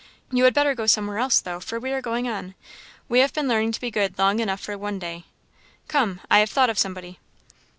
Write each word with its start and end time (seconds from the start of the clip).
You 0.31 0.45
had 0.45 0.55
better 0.55 0.73
go 0.73 0.87
somewhere 0.87 1.19
else, 1.19 1.39
though, 1.39 1.59
for 1.59 1.79
we 1.79 1.91
are 1.91 2.01
going 2.01 2.27
on; 2.27 2.55
we 3.07 3.19
have 3.19 3.33
been 3.33 3.47
learning 3.47 3.73
to 3.73 3.79
be 3.79 3.91
good 3.91 4.17
long 4.17 4.39
enough 4.39 4.59
for 4.61 4.75
one 4.75 4.97
day. 4.97 5.25
Come! 5.87 6.21
I 6.27 6.39
have 6.39 6.49
thought 6.49 6.71
of 6.71 6.79
somebody." 6.79 7.19